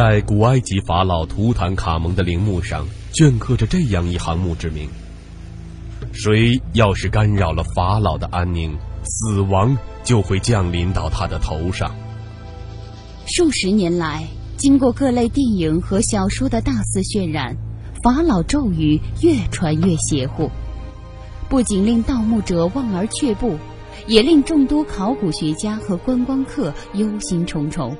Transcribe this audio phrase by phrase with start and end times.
[0.00, 4.88] 在古埃及法老图坦卡蒙的陵墓上，镌刻着这样一行墓志铭
[6.10, 8.74] ：“谁要是干扰了法老的安宁，
[9.04, 11.94] 死亡就会降临到他的头上。”
[13.28, 14.26] 数十年来，
[14.56, 17.54] 经过各类电影和小说的大肆渲染，
[18.02, 20.50] 法老咒语越传越邪乎，
[21.50, 23.58] 不仅令盗墓者望而却步，
[24.06, 27.94] 也令众多考古学家和观光客忧心忡忡。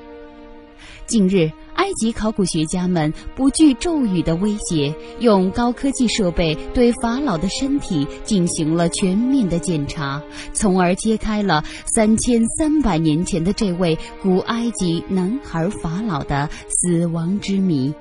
[1.06, 10.22] 近日，埃及考古学家们不惧咒语的威胁，用高科技设备对法老的身体进行了全面的检查，
[10.52, 17.94] 从而揭开了三千三百年前的这位古埃及男孩法老的死亡之谜。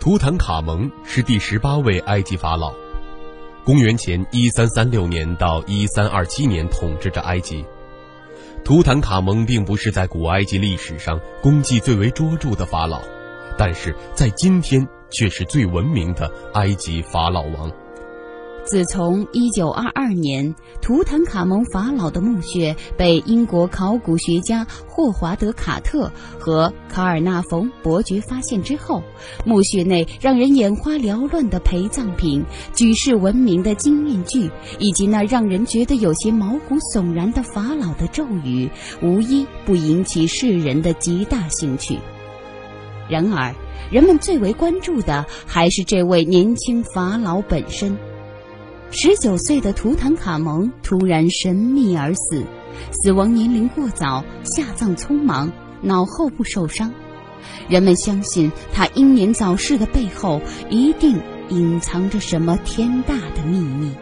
[0.00, 2.72] 图坦卡蒙是第十八位埃及法老，
[3.66, 7.66] 公元前一三三六年到一三二七年统治着埃及。
[8.64, 13.00] 图坦卡蒙并不是在古埃及历史上功绩最为卓著的法老，
[13.56, 17.72] 但是在今天却是最文明的埃及法老王。
[18.68, 29.02] 自从1922年，图坦卡蒙法老的墓穴被英国考古学家霍华德·卡特和卡尔纳冯伯爵发现之后，
[29.42, 38.68] 墓穴内让人眼花缭乱的陪葬品、举世闻名的金面具，以及那让人觉得有些毛骨悚然的法老的咒语，
[39.00, 41.98] 无一不引起世人的极大兴趣。
[43.08, 43.50] 然而，
[43.90, 47.96] 人们最为关注的还是这位年轻法老本身。
[48.90, 52.42] 十九岁的图坦卡蒙突然神秘而死，
[52.90, 56.92] 死亡年龄过早，下葬匆忙，脑后部受伤。
[57.68, 63.92] 人们相信他英年早逝的背后，一定隐藏着什么天大的秘密。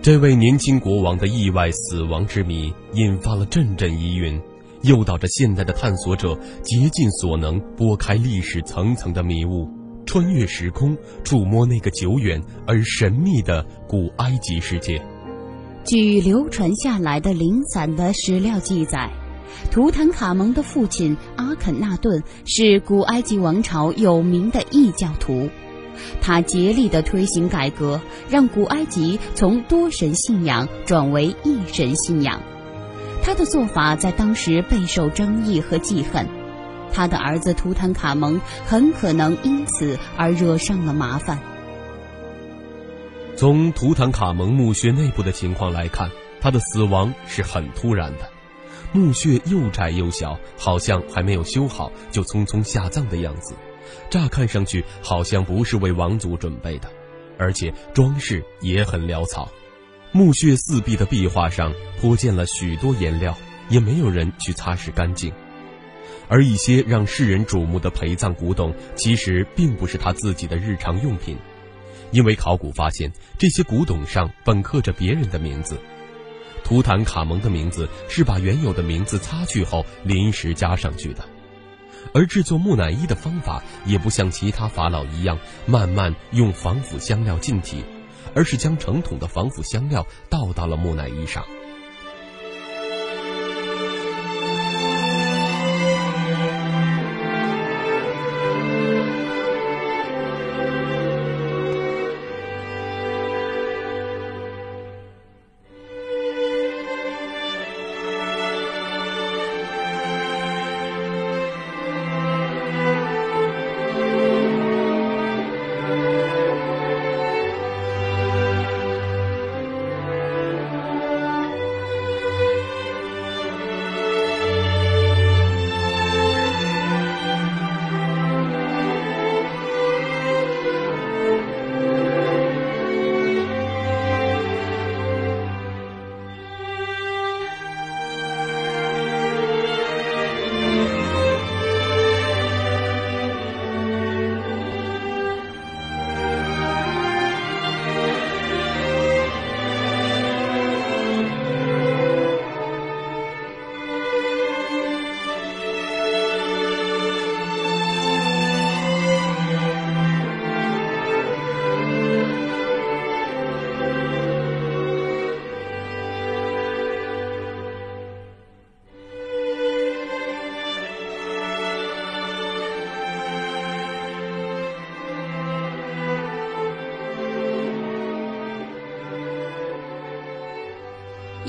[0.00, 4.40] 这位年轻国王的意外死亡之谜引发了阵阵疑云，
[4.82, 9.68] 诱导着现代的探索者竭尽所能拨开历史层层的迷雾，
[10.06, 15.02] 穿越时空，触摸那个久远而神秘的古埃及世界。
[15.84, 19.10] 据流传下来的零散的史料记载，
[19.70, 25.50] 图坦卡蒙的父亲阿肯纳顿是古埃及王朝有名的异教徒。
[26.20, 32.40] 他竭力地推行改革，让古埃及从多神信仰转为一神信仰。
[33.22, 36.26] 他的做法在当时备受争议和记恨。
[36.90, 41.38] 他的儿子图坦卡蒙很可能因此而惹上了麻烦。
[43.36, 46.10] 从图坦卡蒙墓穴内部的情况来看，
[46.40, 48.30] 他的死亡是很突然的。
[48.92, 53.54] 墓穴又窄又小，好像还没有修好就匆匆下葬的样子。
[54.10, 56.88] 乍看上去好像不是为王族准备的，
[57.38, 59.50] 而且装饰也很潦草。
[60.12, 63.36] 墓穴四壁的壁画上泼溅了许多颜料，
[63.68, 65.32] 也没有人去擦拭干净。
[66.28, 71.36] 而一些让世人瞩目的陪葬古董，其实并不是他自己的日常用品，
[72.10, 75.78] 因为考古发现这些古董上本刻着别人的名字。
[76.64, 81.24] 图坦卡蒙的名字是把原有的名字擦去后临时加上去的。
[82.14, 87.84] 而制作木乃伊的方法也不像其他法老一样慢慢用防腐香料浸体，
[88.34, 91.44] 而是将成桶的防腐香料倒到了木乃伊上。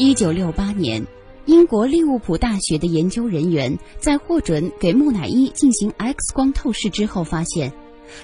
[0.10, 1.06] 一九六八年，
[1.46, 7.72] 英国利物浦大学的研究人员在获准给木乃伊进行 X 光透视之后，发现，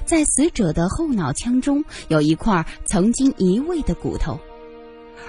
[0.03, 4.39] 在死者的后脑腔中有一块曾经移位的骨头，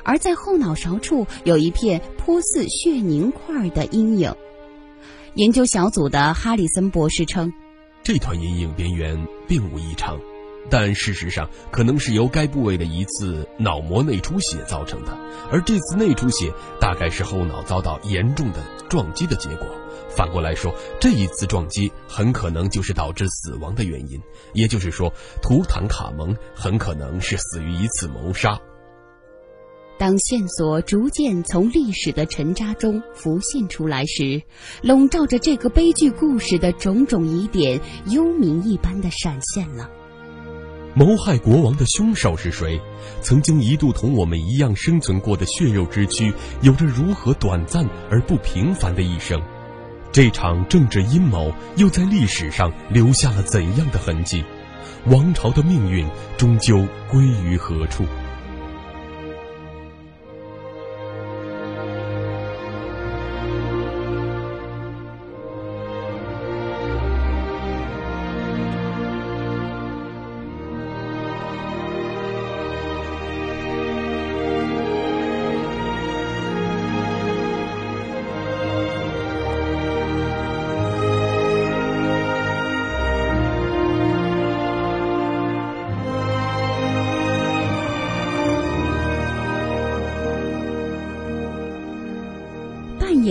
[0.03, 4.35] 而在后脑勺处有一片颇似血凝块的阴影。
[5.35, 7.52] 研究小组的哈里森博士称，
[8.02, 9.14] 这团阴影边缘
[9.47, 10.19] 并无异常。
[10.69, 15.17] 但事实上，可能是由该部位的一次脑膜内出血造成的，
[15.51, 19.67] 而这次内出血大概是后脑遭到严重的撞击的结果。
[20.09, 24.21] 反过来说，这一次撞击很可能就是导致死亡的原因。
[24.55, 28.59] 也就是说，图坦卡蒙很可能是死于一次谋杀。
[29.99, 34.43] 当线索逐渐从历史的沉渣中浮现出来时，
[34.83, 39.91] 笼罩着这个悲剧故事的种种疑点，幽冥一般的闪现了。
[40.99, 42.81] 谋害国王的凶手是谁？
[43.21, 46.33] 曾经一度同我们一样生存过的血肉之躯，
[46.63, 49.39] 有着如何短暂而不平凡的一生？
[50.11, 54.43] 这场政治阴谋又在历史上留下了怎样的痕迹？
[55.05, 56.09] 王朝的命运
[56.39, 58.07] 终究归于何处？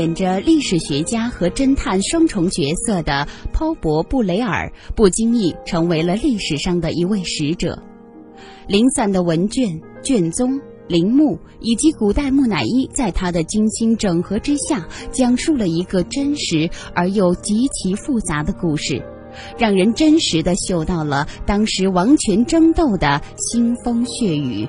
[0.06, 7.82] 演着历史学家和侦探双重角色的鲍勃·布雷尔，不经意成为了历史上的一位使者。
[8.68, 19.04] 零散的文卷、卷宗、陵墓以及古代木乃伊，在他的精心整合之下，讲述了一个真实而又极其复杂的故事，
[19.58, 24.68] 让人真实的嗅到了当时王权争斗的腥风血雨。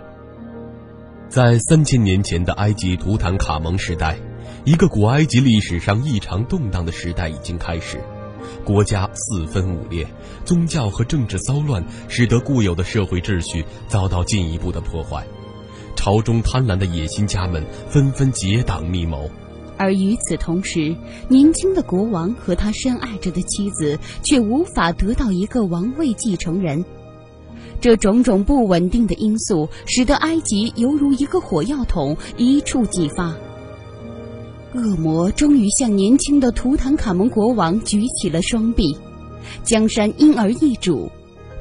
[1.28, 4.18] 在三千年前的埃及图坦卡蒙时代。
[4.66, 8.00] 一个古埃及历史上异常动荡的时代已经开始，
[8.64, 10.04] 国家四分五裂，
[10.44, 15.24] 宗教和政治骚乱使得固有的社会秩序遭到进一步的破坏，
[15.94, 19.30] 朝中贪婪的野心家们纷纷结党密谋，
[19.78, 20.92] 而与此同时，
[21.28, 26.84] 年轻的国王和他深爱着的妻子却无法得到一个王位继承人，
[27.80, 33.32] 这种种不稳定的因素使得埃及犹如一个火药桶，一触即发。
[34.76, 38.96] 恶魔终于向年轻的图坦卡蒙国王举起了双臂，
[39.64, 41.10] 江山因而易主。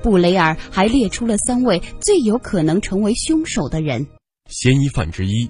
[0.03, 4.06] 布雷尔还列出了三位最有可能成为凶手的人。
[4.50, 5.50] 嫌疑犯之一，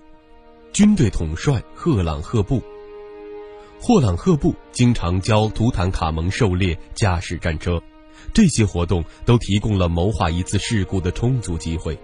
[0.72, 2.62] 军队统帅赫朗赫布。
[3.82, 7.82] 霍朗赫布经常教图坦卡蒙狩猎、驾驶战车，
[8.34, 12.00] 这些活动都提供了谋划一次事故的充足机会。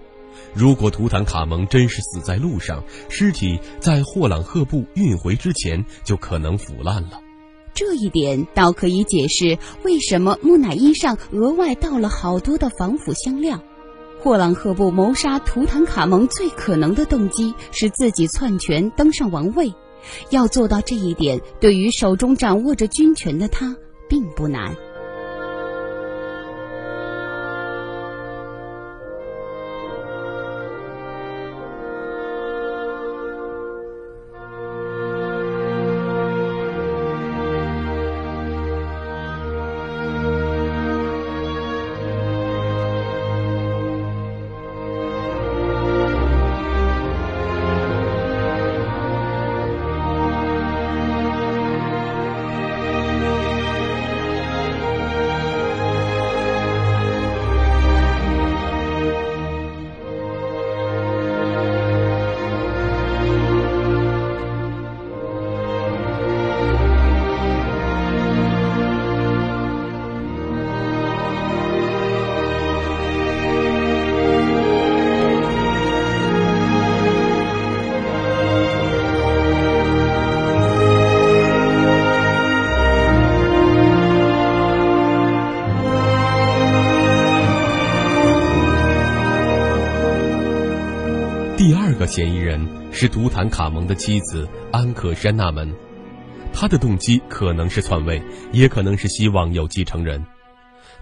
[0.54, 7.20] 如果图坦卡蒙真是死在路上，尸体在霍朗赫布运回之前就可能腐烂了。
[7.74, 13.62] 这一点倒可以解释为什么木乃伊上额外倒了好多的防腐香料。
[14.20, 19.72] 霍朗赫布谋杀图坦卡蒙最可能的动机是自己篡权登上王位。
[20.30, 23.74] 要做到这一点，对于手中掌握着军权的他
[24.08, 24.76] 并不难。
[92.12, 92.60] 嫌疑人
[92.92, 95.72] 是图坦卡蒙的妻子安可山纳门，
[96.52, 98.20] 他的动机可能是篡位，
[98.52, 100.22] 也可能是希望有继承人。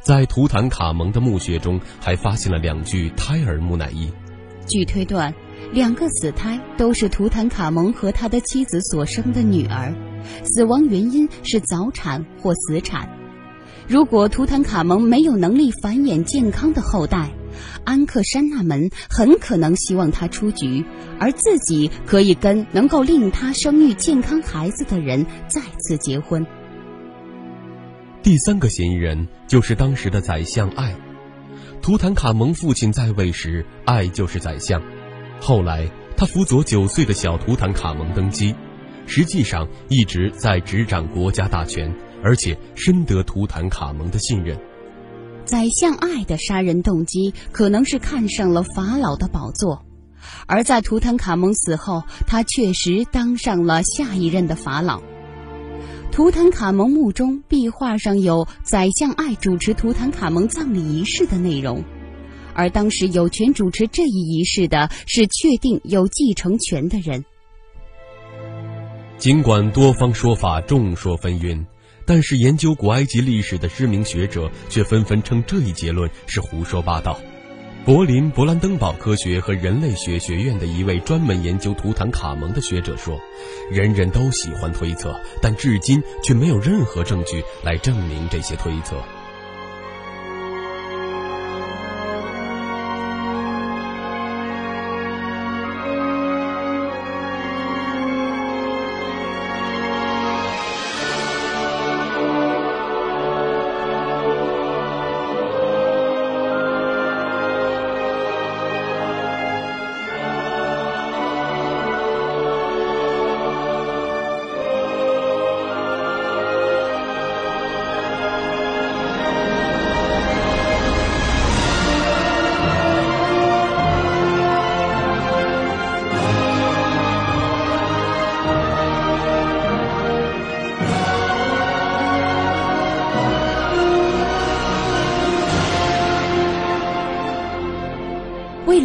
[0.01, 4.09] 在图坦卡蒙的墓穴中还发现了两具胎儿木乃伊，
[4.69, 5.35] 据推断，
[5.73, 9.93] 两个死胎都是图坦卡蒙和他的妻子所生的女儿，
[10.45, 13.11] 死亡原因是早产或死产。
[13.89, 17.33] 如果图坦卡蒙没有能力繁衍健康的后代，
[17.85, 20.85] 安克山纳门很可能希望他出局，
[21.19, 26.47] 而自己可以跟能够令他生育健康孩子的人再次结婚。
[28.23, 30.95] 第三个嫌疑人就是当时的宰相艾。
[31.83, 34.83] 图坦卡蒙父亲在位时，艾就是宰相。
[35.41, 38.55] 后来他辅佐九岁的小图坦卡蒙登基，
[39.07, 41.91] 实际上一直在执掌国家大权，
[42.23, 44.59] 而且深得图坦卡蒙的信任。
[45.51, 49.85] 宰相爱的杀人动机可能是看上了法老的宝座，
[50.47, 55.03] 而在图坦卡蒙死后，他确实当上了下一任的法老。
[56.13, 61.83] 图坦卡蒙墓中壁画上有宰相爱主持图坦卡蒙葬礼仪式的内容，
[62.55, 67.25] 而当时有权主持这一仪式的是确定有继承权的人。
[69.19, 71.67] 尽管多方说法众说纷纭，
[72.11, 77.21] 但是研究古埃及历史的知名学者却纷纷称这一结论是胡说八道。
[77.85, 83.21] 柏林勃兰登堡科学和人类学学院的一位专门研究图坦卡蒙的学者说
[83.71, 89.01] ：“人人都喜欢推测，但至今却没有任何证据来证明这些推测。”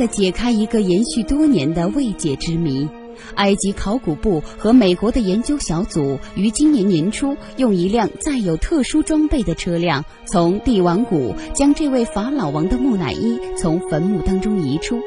[0.08, 2.88] 解开一个延续多年的未解之谜，
[3.36, 15.00] 埃及考古部和美国的研究小组于今年年初用一辆载有特殊装备的车辆，从帝王谷将这位法老王的木乃伊从坟墓当中移出，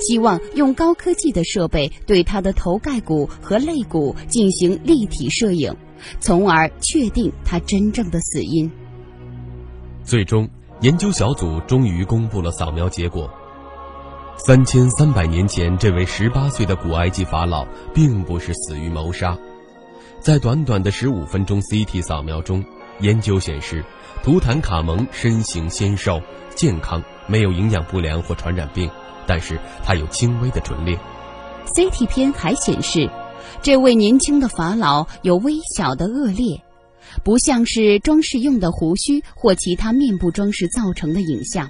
[0.00, 5.74] 希望用高科技的设备对他的头盖骨和肋骨进行立体摄影，
[6.20, 8.70] 从而确定他真正的死因。
[10.04, 10.48] 最终，
[10.82, 13.30] 研究小组终于公布了扫描结果。
[14.38, 19.36] 三千三百年前，这位十八岁的古埃及法老并不是死于谋杀。
[20.20, 22.62] 在短短的十五分钟 CT 扫描中，
[23.00, 23.82] 研究显示，
[24.22, 26.20] 图坦卡蒙身形纤瘦、
[26.54, 28.90] 健康，没有营养不良或传染病，
[29.26, 30.96] 但是他有轻微的唇裂。
[31.74, 33.10] CT 片还显示，
[33.62, 36.62] 这位年轻的法老有微小的恶裂，
[37.24, 41.68] 不像是装饰用的胡须或其他面部装饰造成的影像。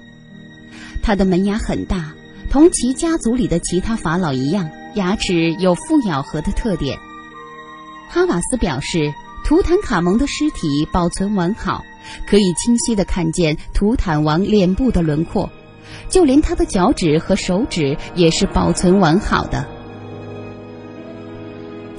[1.01, 2.13] 他的门牙很大。
[2.57, 6.97] 同其家族里的其他法老一样，牙齿有复咬合的特点。
[8.09, 9.13] 哈瓦斯表示，
[9.45, 11.83] 图坦卡蒙的尸体保存完好，
[12.25, 15.51] 可以清晰地看见图坦王脸部的轮廓，
[16.09, 19.67] 就连他的脚趾和手指也是保存完好的。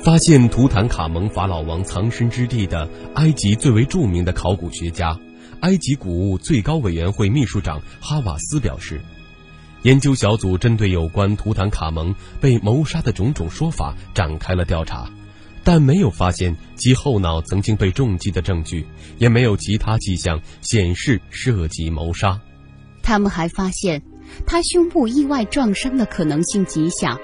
[0.02, 5.16] 发现图坦卡蒙法老王藏身之地的埃及最为著名的考古学家、
[5.60, 9.00] 埃及古物最高委员会秘书长哈瓦斯表示。
[9.82, 15.08] 研究小组针对有关图坦卡蒙被谋杀的种种说法展开了调查，
[15.62, 18.84] 但没有发现其后脑曾经被重击的证据，
[19.18, 22.40] 也没有其他迹象显示涉及谋杀。
[23.02, 24.02] 他们还发现
[24.44, 27.16] 他胸部意外撞伤的可能性极小。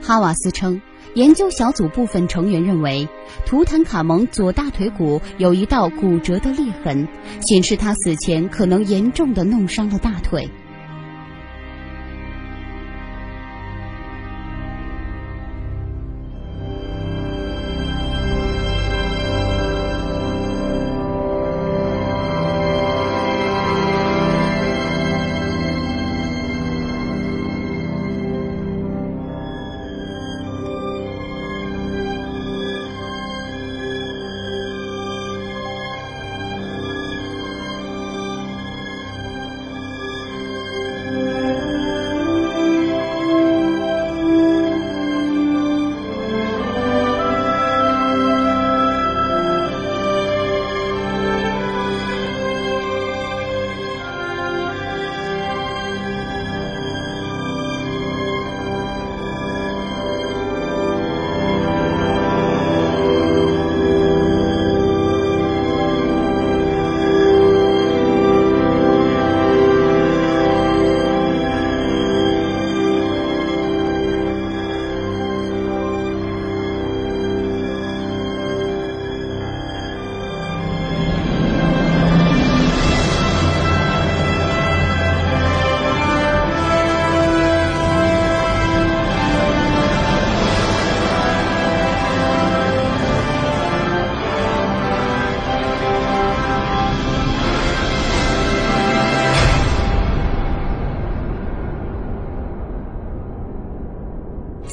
[0.00, 0.80] 哈瓦斯称，
[1.14, 3.06] 研究小组部分成员认为，
[3.46, 7.06] 图坦卡蒙左大腿骨有一道骨折的裂痕，
[7.42, 10.50] 显示他死前可能严重的弄伤了大腿。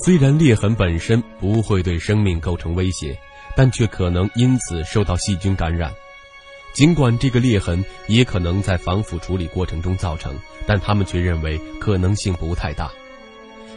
[0.03, 3.17] 虽然裂痕本身不会对生命构成威胁，
[3.55, 5.91] 但却可能因此受到细菌感染。
[6.73, 10.33] 尽管这个裂痕也可能在防腐处理过程中造成，
[10.65, 12.89] 但他们却认为可能性不太大。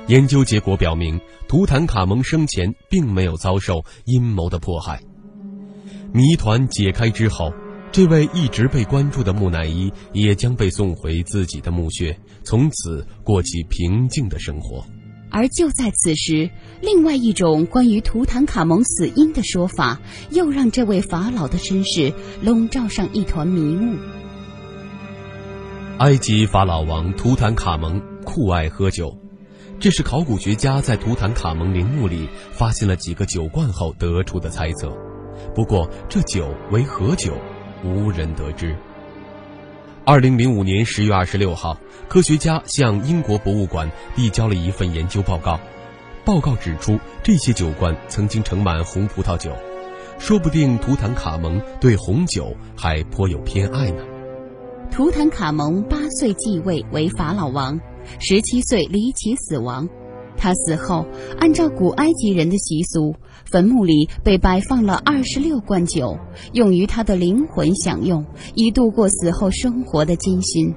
[0.06, 5.00] 研究结果表明，图坦卡蒙生前并没有遭受阴谋的迫害。
[6.12, 7.52] 谜团解开之后，
[7.90, 14.84] 这位一直被关注的木乃伊也将被送回自己的墓穴，从此过起平静的生活。
[15.32, 16.50] 而就在此时，
[16.82, 19.98] 另外一种关于图坦卡蒙死因的说法，
[20.30, 22.12] 又让这位法老的身世
[22.42, 23.96] 笼罩上一团迷雾。
[25.98, 29.16] 埃及法老王图坦卡蒙酷爱喝酒，
[29.80, 34.92] 这是考古学家在图坦卡蒙陵墓里发现了几个酒罐后得出的猜测。
[35.54, 37.32] 不过，这酒为何酒，
[37.82, 38.76] 无人得知。
[40.04, 41.78] 二零零五年十月二十六号，
[42.08, 45.60] 科学家向英国博物馆递交了一份研究报告。
[46.24, 49.56] 报告指出，这些酒罐曾经盛满红葡萄酒，
[50.18, 54.02] 说不定图坦卡蒙对红酒还颇有偏爱呢。
[54.90, 57.78] 图坦卡蒙八岁继位为法老王，
[58.18, 59.88] 十七岁离奇死亡。
[60.42, 61.06] 他死后，
[61.38, 66.18] 按照古埃及人的习俗，坟墓里被摆放了二十六罐酒，
[66.52, 68.26] 用于他的灵魂享用，
[68.56, 70.74] 以度过死后生活的艰辛。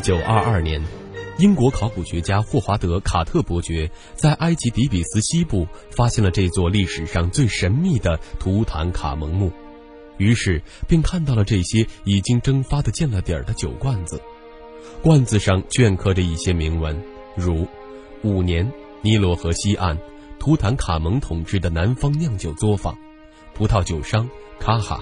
[0.00, 0.82] 一九二二年，
[1.36, 9.52] 英国考古学家霍华德·卡特伯爵在埃及底比斯西部发现了这座历史上最神秘的图坦卡蒙墓，
[10.16, 14.18] 于是便看到了这些已经蒸发的见了底儿的酒罐子，
[15.02, 16.98] 罐子上镌刻着一些铭文，
[17.36, 17.68] 如
[18.24, 19.98] “五年尼罗河西岸，
[20.38, 22.96] 图坦卡蒙统治的南方酿酒作坊，
[23.52, 24.26] 葡萄酒商
[24.58, 24.98] 卡哈。”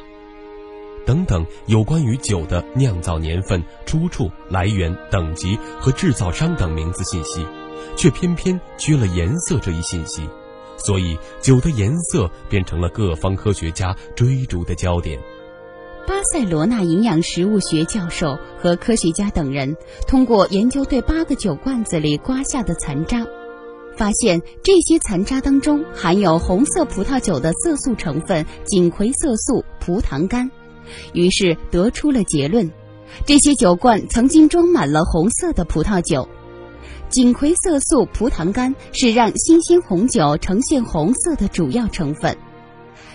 [1.09, 7.47] 等等，有关于酒的酿造年份、出处、来源、等级和制造商等名字信息，
[7.97, 10.29] 却偏偏缺了颜色这一信息，
[10.77, 15.19] 所以酒的颜色变成了各方科学家追逐的焦点。
[16.07, 19.75] 巴塞罗那营养食物学教授和科学家等人
[20.07, 23.27] 通过研究对八个酒罐子里刮下的残渣，
[23.97, 30.51] 发现这些残渣当中含有红色葡萄酒的色素成分锦葵色素葡糖苷。
[31.13, 32.71] 于是得出了结论：
[33.27, 36.29] 这些酒罐曾经装满了红色的葡萄酒。
[37.09, 42.37] 锦葵色素葡糖苷是让新鲜红酒呈现红色的主要成分。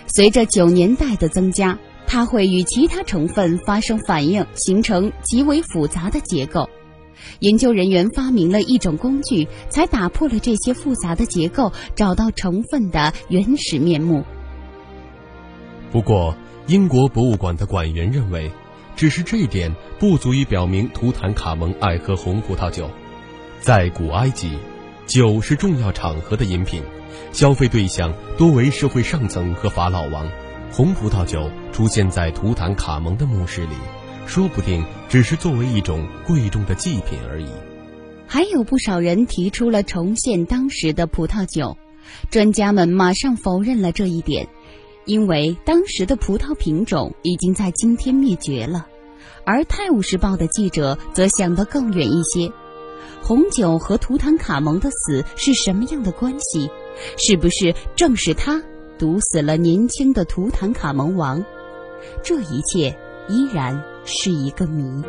[0.06, 6.68] 随着酒年代的增加，它会与其他成分发生反应，形成极为复杂的结构。
[7.38, 14.24] 研究人员发明了一种工具，才打破了这些复杂的结构，找到成分的原始面目。
[15.92, 18.50] 不过，英国博物馆的馆员认为，
[18.96, 22.88] 只是这一点不足以表明图坦卡蒙爱喝红葡萄酒。
[23.60, 24.58] 在古埃及，
[25.06, 26.82] 酒是重要场合的饮品，
[27.32, 30.26] 消费对象多为社会上层和法老王。
[30.72, 33.76] 红葡萄酒出现在图坦卡蒙的墓室里，
[34.26, 37.46] 说不定只是作为一种贵重的祭品而已。
[38.26, 41.76] 还有不少人提出了重现当时的葡萄酒，
[42.30, 44.48] 专家们马上否认了这一点，
[45.04, 48.86] 因为当时的葡萄品种已经在今天灭绝了。
[49.44, 52.50] 而《泰晤士报》的记者则想得更远一些：
[53.22, 56.70] 红酒和图坦卡蒙的死是什么样的关系？
[57.18, 58.62] 是不是正是他
[58.98, 61.44] 毒死了年轻的图坦卡蒙王？
[62.22, 62.96] 这一切
[63.28, 65.02] 依然是一个谜。